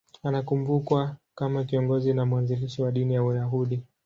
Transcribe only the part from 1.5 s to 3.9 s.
kiongozi na mwanzilishi wa dini ya Uyahudi.